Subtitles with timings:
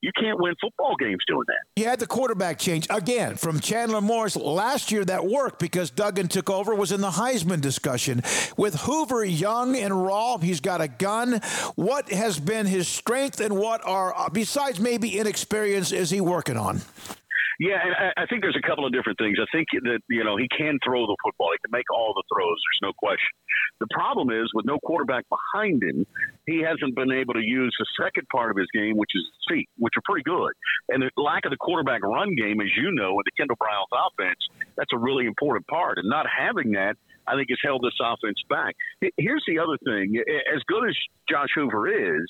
[0.00, 1.58] You can't win football games doing that.
[1.74, 5.04] You had the quarterback change again from Chandler Morris last year.
[5.04, 6.72] That worked because Duggan took over.
[6.72, 8.22] Was in the Heisman discussion
[8.56, 10.38] with Hoover young and raw.
[10.38, 11.40] He's got a gun.
[11.74, 16.80] What has been his strength and what are besides maybe inexperience is he working on?
[17.58, 19.36] Yeah, and I, I think there's a couple of different things.
[19.42, 21.50] I think that you know he can throw the football.
[21.50, 22.54] He can make all the throws.
[22.54, 23.34] There's no question.
[23.80, 26.06] The problem is with no quarterback behind him,
[26.46, 29.68] he hasn't been able to use the second part of his game, which is feet,
[29.76, 30.54] which are pretty good.
[30.88, 33.90] And the lack of the quarterback run game, as you know, in the Kendal Briles'
[33.90, 34.38] offense,
[34.76, 35.98] that's a really important part.
[35.98, 36.94] And not having that,
[37.26, 38.76] I think, has held this offense back.
[39.18, 40.14] Here's the other thing:
[40.54, 40.94] as good as
[41.28, 42.26] Josh Hoover is,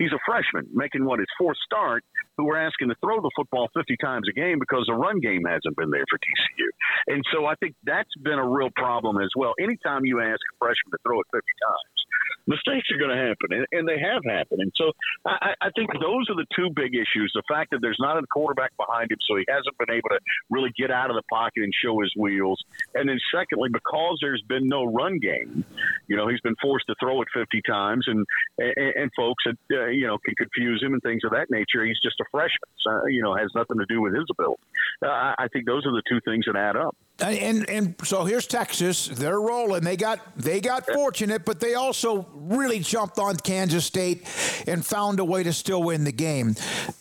[0.00, 2.02] he's a freshman making what his fourth start
[2.40, 5.44] who we're asking to throw the football 50 times a game because the run game
[5.44, 6.68] hasn't been there for TCU.
[7.12, 9.52] And so I think that's been a real problem as well.
[9.60, 12.00] Anytime you ask a freshman to throw it 50 times,
[12.46, 14.60] mistakes are going to happen, and, and, they have happened.
[14.60, 14.92] And so
[15.26, 18.26] I, I, think those are the two big issues: the fact that there's not a
[18.26, 21.62] quarterback behind him, so he hasn't been able to really get out of the pocket
[21.62, 22.60] and show his wheels.
[22.94, 25.64] And then secondly, because there's been no run game,
[26.10, 28.26] you know, he's been forced to throw it 50 times, and
[28.58, 31.86] and, and folks that uh, you know can confuse him and things of that nature.
[31.86, 34.60] He's just a freshman, so, you know, has nothing to do with his ability.
[35.04, 36.96] Uh, I think those are the two things that add up.
[37.22, 39.06] And, and so here's Texas.
[39.06, 39.84] They're rolling.
[39.84, 44.26] They got they got fortunate, but they also really jumped on Kansas State
[44.66, 46.54] and found a way to still win the game.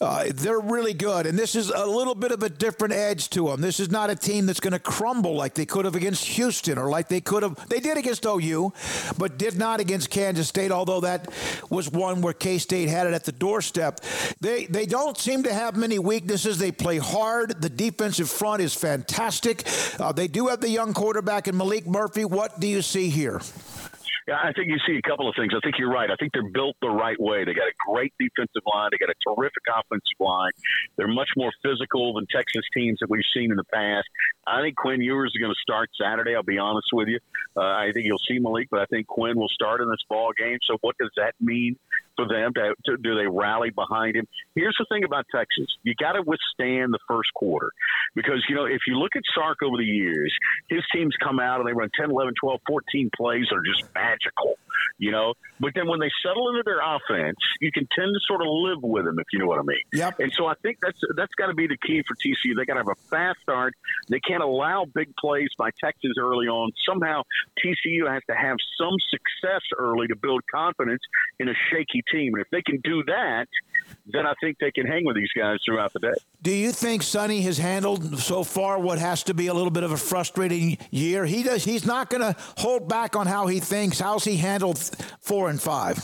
[0.00, 3.48] Uh, they're really good, and this is a little bit of a different edge to
[3.48, 3.60] them.
[3.60, 6.78] This is not a team that's going to crumble like they could have against Houston
[6.78, 7.68] or like they could have.
[7.68, 8.72] They did against OU,
[9.18, 10.72] but did not against Kansas State.
[10.72, 11.28] Although that
[11.70, 14.00] was one where K State had it at the doorstep.
[14.40, 16.58] They they don't seem to have many weaknesses.
[16.58, 17.60] They play hard.
[17.60, 19.66] The defensive front is fantastic.
[19.98, 22.24] Uh, they do have the young quarterback in Maalik Murphy.
[22.24, 23.40] What do you see here?
[24.26, 25.52] Yeah, I think you see a couple of things.
[25.56, 26.10] I think you're right.
[26.10, 27.44] I think they're built the right way.
[27.44, 28.90] They got a great defensive line.
[28.90, 30.50] They got a terrific offensive line.
[30.96, 34.08] They're much more physical than Texas teams that we've seen in the past.
[34.44, 36.34] I think Quinn Ewers is going to start Saturday.
[36.34, 37.20] I'll be honest with you.
[37.56, 40.32] Uh, I think you'll see Maalik, but I think Quinn will start in this ball
[40.36, 40.58] game.
[40.66, 41.78] So what does that mean
[42.16, 42.52] for them?
[42.54, 44.26] To, to, do they rally behind him?
[44.54, 47.70] Here's the thing about Texas: you got to withstand the first quarter
[48.14, 50.32] because you know if you look at Sark over the years,
[50.68, 53.84] his teams come out and they run 10, 11, 12, 14 plays that are just
[53.94, 54.56] magical
[54.98, 55.34] you know.
[55.60, 58.82] But then when they settle into their offense, you can tend to sort of live
[58.82, 59.80] with them, if you know what I mean.
[59.92, 60.20] Yep.
[60.20, 62.56] And so I think that's that's got to be the key for TCU.
[62.56, 63.74] They got to have a fast start.
[64.08, 66.70] They can't allow big plays by Texas early on.
[66.88, 67.22] Somehow
[67.64, 71.02] TCU has to have some success early to build confidence
[71.38, 73.46] in a shaky team, and if they can do that
[74.12, 76.14] then I think they can hang with these guys throughout the day.
[76.42, 79.82] Do you think Sonny has handled so far what has to be a little bit
[79.82, 81.26] of a frustrating year?
[81.26, 81.64] He does.
[81.64, 83.98] He's not going to hold back on how he thinks.
[83.98, 84.78] How's he handled
[85.20, 85.98] four and five?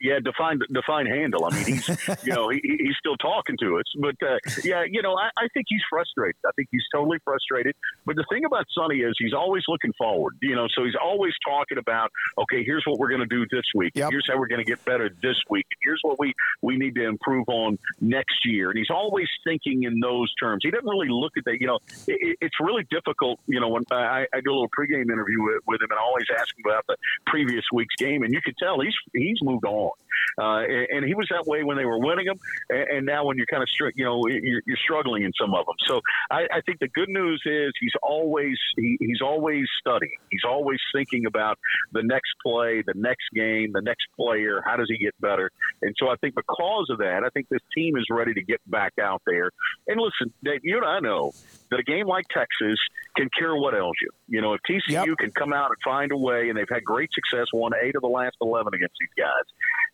[0.00, 1.44] Yeah, define define handle.
[1.44, 1.88] I mean, he's
[2.24, 5.48] you know he, he's still talking to us, but uh, yeah, you know, I, I
[5.52, 6.36] think he's frustrated.
[6.46, 7.74] I think he's totally frustrated.
[8.06, 10.36] But the thing about Sonny is he's always looking forward.
[10.40, 13.64] You know, so he's always talking about okay, here's what we're going to do this
[13.74, 13.92] week.
[13.94, 14.10] Yep.
[14.10, 15.66] Here's how we're going to get better this week.
[15.82, 16.32] Here's what we
[16.62, 18.70] we need to improve on next year.
[18.70, 20.60] And he's always thinking in those terms.
[20.64, 21.58] He doesn't really look at that.
[21.60, 23.40] You know, it, it's really difficult.
[23.46, 26.02] You know, when I, I do a little pregame interview with, with him, and I
[26.02, 29.64] always ask him about the previous week's game, and you can tell he's he's moved
[29.64, 30.09] on want.
[30.38, 32.38] Uh, and, and he was that way when they were winning them,
[32.68, 35.54] and, and now when you're kind of str- you know you're, you're struggling in some
[35.54, 35.76] of them.
[35.86, 36.00] So
[36.30, 40.12] I, I think the good news is he's always he, he's always studying.
[40.30, 41.58] He's always thinking about
[41.92, 44.62] the next play, the next game, the next player.
[44.64, 45.50] How does he get better?
[45.82, 48.60] And so I think because of that, I think this team is ready to get
[48.66, 49.50] back out there.
[49.86, 51.32] And listen, Dave, you and I know
[51.70, 52.78] that a game like Texas
[53.16, 54.08] can cure what ails you.
[54.28, 55.18] You know, if TCU Yep.
[55.18, 58.02] can come out and find a way, and they've had great success, won eight of
[58.02, 59.44] the last 11 against these guys.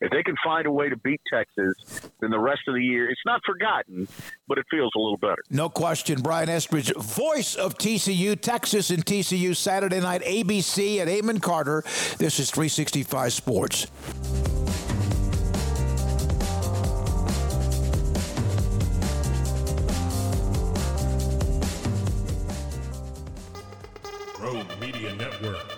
[0.00, 1.75] If they can find a way to beat Texas,
[2.20, 4.06] then the rest of the year, it's not forgotten,
[4.46, 5.43] but it feels a little better.
[5.50, 6.20] No question.
[6.20, 11.82] Brian Estridge, voice of TCU, Texas and TCU Saturday night, ABC at Amon Carter.
[12.19, 13.87] This is 365 Sports.
[24.38, 25.75] RogueMediaNetwork.com.